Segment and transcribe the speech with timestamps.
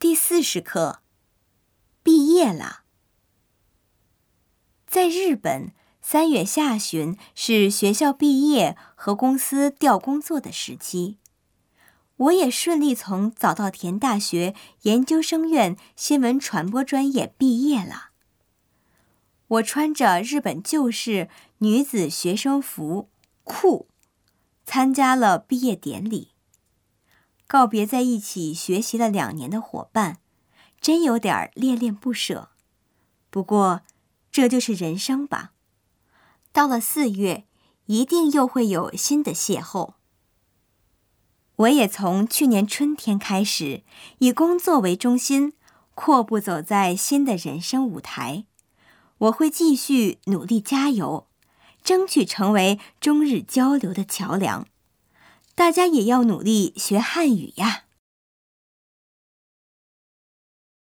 [0.00, 1.00] 第四十课，
[2.04, 2.84] 毕业了。
[4.86, 11.18] 在日本，三月下旬是学校毕业和公司调工作的时期。
[12.16, 18.10] 我也顺利从早稻田大学研究生院新闻传播专业毕业了。
[19.48, 21.28] 我穿着日本旧式
[21.58, 23.08] 女子学生服，
[23.42, 23.88] 酷，
[24.64, 26.34] 参加了毕业典礼。
[27.48, 30.18] 告别在一起学习了两年的伙伴，
[30.82, 32.50] 真有点恋恋不舍。
[33.30, 33.80] 不过，
[34.30, 35.52] 这就是人生吧。
[36.52, 37.46] 到了四月，
[37.86, 39.94] 一定又会有新的邂逅。
[41.56, 43.82] 我也从去年春天开始，
[44.18, 45.54] 以工作为中心，
[45.94, 48.44] 阔步走在新的人生舞台。
[49.16, 51.26] 我会继续努力加油，
[51.82, 54.68] 争取成为中日交流的桥梁。
[55.58, 57.87] 大家也要努力学汉语呀。